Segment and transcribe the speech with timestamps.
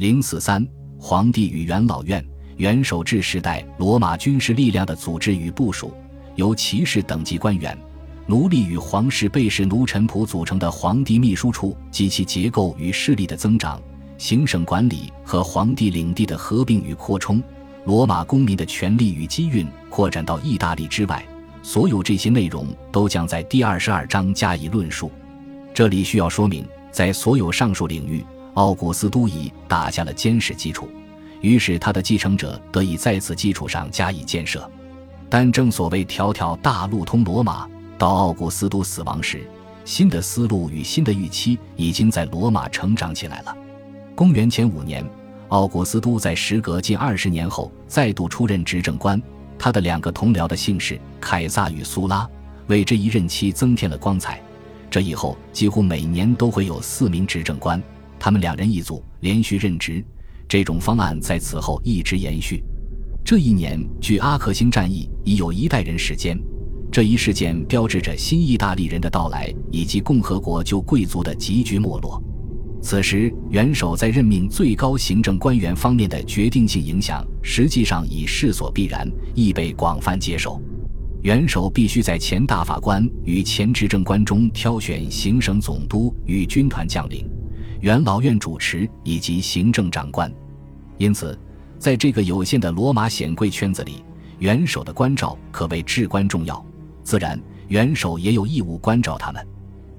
[0.00, 0.66] 零四三，
[0.98, 2.24] 皇帝与元老院。
[2.56, 5.92] 元首制时代，罗马军事力量的组织与部署，
[6.36, 7.76] 由骑士等级官员、
[8.24, 13.78] 奴隶与皇室贝氏奴臣仆组成的皇帝秘书处及其结构与势力的增长，
[14.16, 17.42] 行省管理和皇帝领地的合并与扩充，
[17.84, 21.22] 罗马公民的权利与机运扩展到意大利之外。
[21.62, 25.12] 所有这些内容都将在第二十二章加以论述。
[25.74, 28.24] 这里需要说明，在所有上述领域，
[28.54, 30.88] 奥古斯都已打下了坚实基础。
[31.40, 34.70] 于是，他的继承者得以在此基础上加以建设。
[35.28, 39.48] 但正所谓“条条大路通罗马”，到奥古斯都死亡时，
[39.84, 43.56] 新的思路与新的预期已经在罗马成长起来了。
[44.14, 45.08] 公元前五年，
[45.48, 49.20] 奥古斯都在时隔近二十年后再度出任执政官。
[49.58, 52.28] 他的两个同僚的姓氏凯撒与苏拉，
[52.66, 54.42] 为这一任期增添了光彩。
[54.90, 57.80] 这以后几乎每年都会有四名执政官，
[58.20, 60.04] 他们两人一组，连续任职。
[60.46, 62.62] 这种方案在此后一直延续。
[63.24, 66.38] 这一年，距阿克星战役已有一代人时间。
[66.92, 72.22] 这一事件标志着新意大利人的到来，以及共和国旧贵族的急剧没落。
[72.82, 80.60] 此时，元首在任命最高行政官员方面的决定性影响，实际上已势所必然，亦被广泛接受。
[81.22, 87.28] 元首必须在前大法官与前执政官中挑选行省总督与军团将领。
[87.80, 90.30] 元老院主持以及行政长官，
[90.98, 91.38] 因此，
[91.78, 94.04] 在这个有限的罗马显贵圈子里，
[94.38, 96.62] 元首的关照可谓至关重要。
[97.02, 99.46] 自然，元首也有义务关照他们。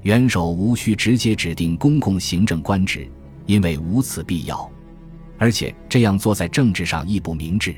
[0.00, 3.06] 元首无需直接指定公共行政官职，
[3.44, 4.70] 因为无此必要。
[5.36, 7.76] 而且这样做在政治上亦不明智。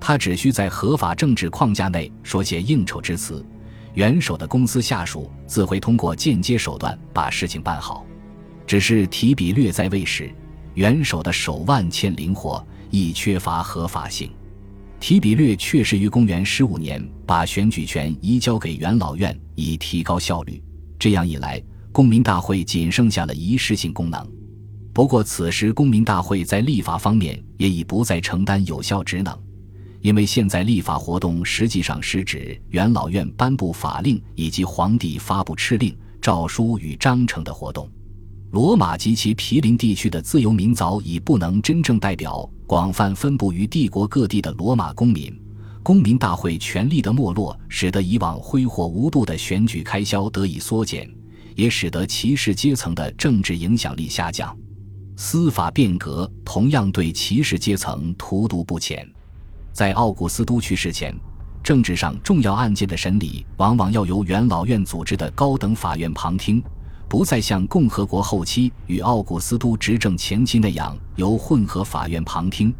[0.00, 3.44] 他只需在合法政治框架内说些应酬之词，
[3.92, 8.06] 元首的公司下属自会通过间接手段把事情办好。
[8.66, 10.28] 只是提比略在位时，
[10.74, 14.30] 元首的手腕欠灵活，亦缺乏合法性。
[14.98, 20.60] 提比略确实于公元十五年把选举权移交给元老院，以提高效率。
[20.98, 21.62] 这样一来，
[21.92, 24.26] 公民大会仅剩下了仪式性功能。
[24.92, 29.38] 不过，此时公民大会在立法方面也已不再承担有效职能，
[30.00, 37.88] 因为现在立法活动实际上是指元老院颁布法令以及皇帝发布敕令、诏书与章程的活动。
[38.50, 45.36] 罗马及其毗邻地区的自由民早已不能真正代表广泛分布于帝国各地的罗马公民。
[45.82, 51.08] 公民大会权力的没落，使得以往挥霍无度的选举开销得以缩减，
[51.54, 54.56] 也使得骑士阶层的政治影响力下降。
[55.16, 59.08] 司法变革同样对骑士阶层荼毒不浅。
[59.72, 61.14] 在奥古斯都去世前，
[61.62, 66.62] 政治上重要案件的审理往往要由元老院组织的高等法院旁听。
[67.08, 72.74] 不再像共和国后期与奥古斯都执政前期那样由混合法院旁听，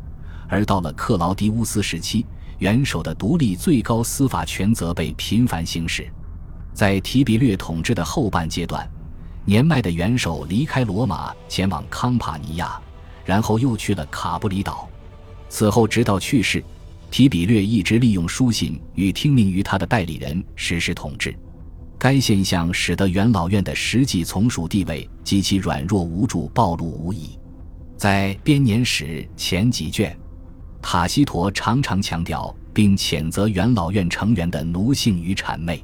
[0.49, 2.27] 而到了克劳迪乌斯时期，
[2.59, 6.11] 元首的独立最高司法权责被频繁行使。
[6.75, 8.89] 在提比略统治的后半阶段，
[9.45, 12.81] 年迈的元首离开罗马，前往康帕尼亚，
[13.25, 14.89] 然后又去了卡布里岛。
[15.49, 16.63] 此后直到去世，
[17.11, 21.35] 提比略一直利用书信与听命于他的代理人实施统治。
[21.99, 27.31] 该现象使得元老院的实际从属地位及其软弱无助暴露无遗。
[27.97, 30.17] 在编年史前几卷，
[30.83, 35.83] 塔西佗常常强调并谴责元老院成员的奴性与谄媚，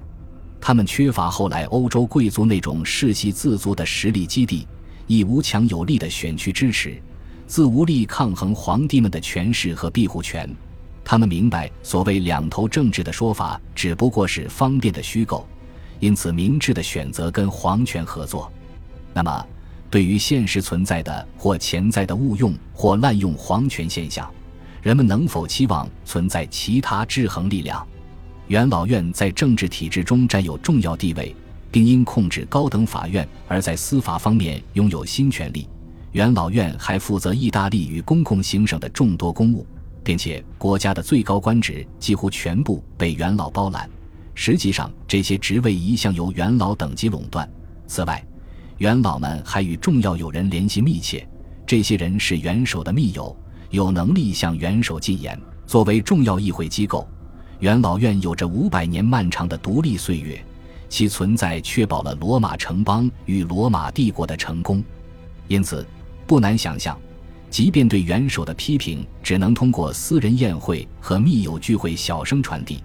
[0.60, 4.68] 他们缺乏后来欧洲贵族那种世袭自足的实力基地，
[5.06, 7.00] 亦无强有力的选区支持，
[7.46, 10.48] 自无力抗衡皇帝们的权势和庇护权。
[11.02, 15.48] 他们明白，所谓两头政治的说法只不过是方便的虚构。
[16.02, 18.50] 因此，明智的选择跟皇权合作。
[19.14, 19.46] 那么，
[19.88, 24.28] 对于现实存在的或潜在的误用或滥用皇权现象，
[24.82, 27.86] 人们能否期望存在其他制衡力量？
[28.48, 31.32] 元老院在政治体制中占有重要地位，
[31.70, 35.68] 并因控制高等法院而在司法方面拥有新权利。
[36.10, 39.64] 元老院还负责意大利与公共行省的众多公务，
[40.02, 43.88] 并且国家的最高官职几乎全部被元老包揽。
[44.34, 47.48] 实际上，这些职位一向由元老等级垄断。
[47.86, 48.24] 此外，
[48.78, 51.26] 元老们还与重要友人联系密切，
[51.66, 53.36] 这些人是元首的密友，
[53.70, 55.38] 有能力向元首进言。
[55.66, 57.06] 作为重要议会机构，
[57.60, 60.42] 元老院有着五百年漫长的独立岁月，
[60.88, 64.82] 其存在确保了罗马城邦与罗马帝国的成功。
[65.48, 65.86] 因此，
[66.26, 66.98] 不难想象，
[67.48, 72.82] 即便对元首的批评只能通过私人宴会和密友聚会小声传递。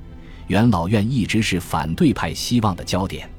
[0.47, 3.29] 元老院一直是反对派希望的焦点。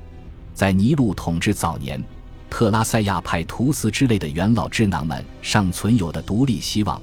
[0.52, 2.02] 在尼禄统治早年，
[2.50, 7.00] 特拉塞亚派图斯之类的元老智囊们尚存有的独立希望，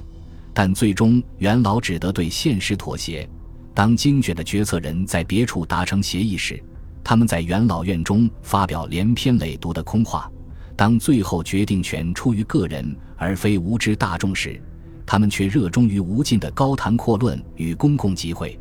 [0.54, 3.28] 但最终元老只得对现实妥协。
[3.74, 6.62] 当精选的决策人在别处达成协议时，
[7.02, 10.30] 他们在元老院中发表连篇累牍的空话；
[10.76, 14.60] 当最后决定权出于个人而非无知大众时，
[15.04, 18.58] 他们却热衷于无尽的高谈阔论与公共集会。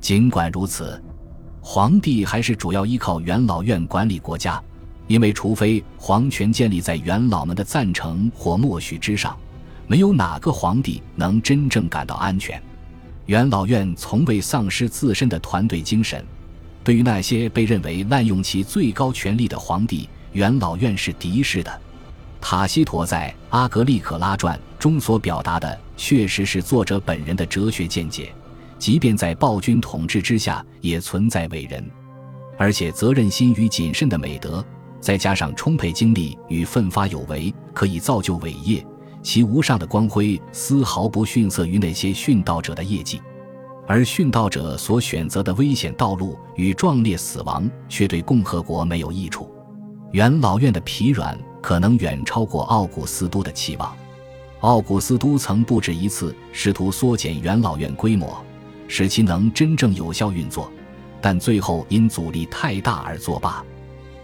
[0.00, 1.00] 尽管如此，
[1.60, 4.60] 皇帝还是主要依靠元老院管理国家。
[5.06, 9.36] 因为，除非皇权建立在元老们的赞成或默许之上，
[9.88, 12.62] 没有哪个皇帝能真正感到安全。
[13.26, 16.24] 元老院从未丧失自身的团队精神。
[16.82, 21.80] 对于那些被认为滥用其最高权力的皇帝，元老院是敌视的。
[22.40, 28.32] 塔西佗在《阿格利可拉传》中所表达的，确实是作者本人的哲学见解。
[28.80, 31.88] 即便在暴君统治之下，也存在伟人，
[32.56, 34.64] 而且责任心与谨慎的美德。
[35.00, 38.84] 再加上充沛精力与奋发有为，可以造就伟业。
[39.22, 43.20] 其无上的光辉丝毫不逊色于那些殉道者的业绩，
[43.86, 49.50] 而殉道者所选择的危险道路与壮烈死亡，却对共和国没有益处。
[50.12, 53.94] 元老院的疲软可能远超过奥古斯都的期望。
[54.60, 58.42] 奥古斯都曾不止一次试图缩减元老院规模，
[58.90, 60.70] 使其能真正有效运作，
[61.20, 63.64] 但最后因阻力太大而作罢。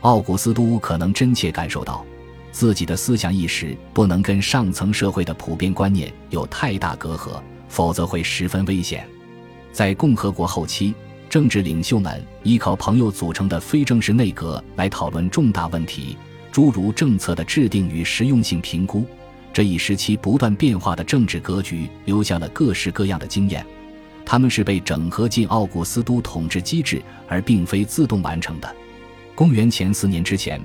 [0.01, 2.05] 奥古斯都可能真切感受到，
[2.51, 9.09] 自己的思想意识不能跟上层社会的普遍观念有太大隔阂，否则会十分危险。
[9.73, 10.93] 在共和国后期，
[11.31, 16.17] 政治领袖们依靠朋友组成的非正式内阁来讨论重大问题，
[16.51, 19.05] 诸如政策的制定与实用性评估。
[19.53, 23.65] 这一时期不断变化的政治格局留下了各式各样的经验，
[24.27, 28.77] 他们是被整合进奥古斯都统治机制，而并非自动完成的。
[29.37, 30.61] 公元前四年之前，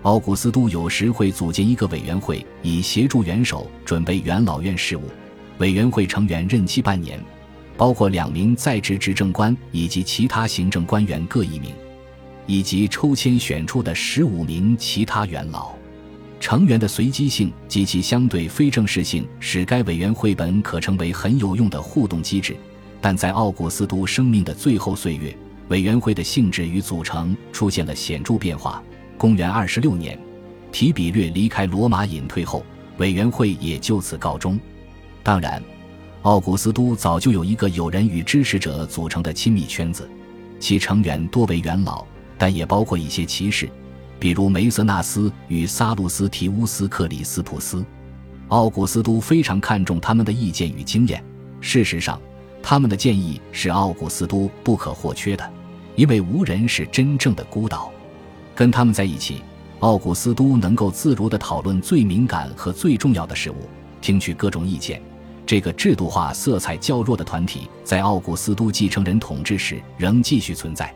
[0.00, 5.02] 奥古斯都有时会组建一个委员会，以协助元首准备元老院事务。
[5.58, 7.22] 委员会成员任期半年，
[7.76, 11.74] 包括两名在职执政官以及其他行政官员各一名，
[12.46, 15.72] 以及抽签选出的十五名其他元老。
[16.40, 22.56] 成员的随机性及其相对非正式性，使该委员会本可成为很有用的互动机制。
[23.02, 25.36] 但在奥古斯都生命的最后岁月，
[25.68, 28.80] 委员会的性质与组成出现了显著变化。
[29.18, 30.16] 公元二十六年，
[30.70, 32.64] 提比略离开罗马隐退后，
[32.98, 34.58] 委员会也就此告终。
[35.24, 35.60] 当然，
[36.22, 40.08] 奥古斯都早就有一个友人与支持者组成的亲密圈子，
[40.60, 42.06] 其成员多为元老，
[42.38, 43.68] 但也包括一些骑士，
[44.20, 47.84] 比如梅瑟纳斯与萨路斯提乌斯克里斯普斯。
[48.48, 51.20] 奥古斯都非常看重他们的意见与经验。
[51.60, 52.20] 事实上，
[52.62, 55.50] 他们的建议是奥古斯都不可或缺的。
[55.94, 57.92] 因为无人是真正的孤岛，
[58.54, 59.42] 跟他们在一起，
[59.80, 63.68] 奥古斯都能够自如地讨论最敏感和最重要的事物，
[64.00, 65.02] 听取各种意见。
[65.44, 70.94] 这个制度化色彩较弱的团体，在奥古斯都继承人统治时仍继续存在。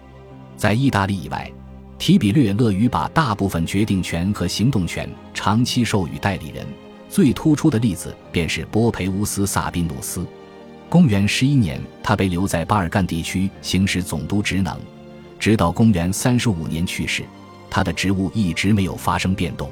[0.56, 1.52] 在意大利以外，
[1.98, 6.66] 提比略乐于把大部分决定权和行动权长期授予代理人。
[7.10, 10.26] 最突出的例子便是波培乌斯·萨宾努斯。
[10.88, 14.78] 公元十一年，他被留在巴尔干地区行使总督职能，
[15.38, 17.24] 直到公元三十五年去世。
[17.68, 19.68] 他的职务一直没有发生变动。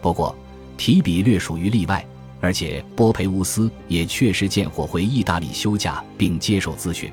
[0.00, 0.36] 不过，
[0.76, 2.04] 提比略属于例外，
[2.40, 7.10] 而且波培乌斯也确实见火回意大利休假并接受咨询。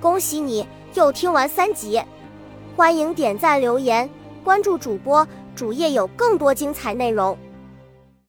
[0.00, 2.00] 恭喜你又听完三集，
[2.76, 4.08] 欢迎点赞、留言、
[4.44, 7.36] 关注主播，主页有更多精彩内容。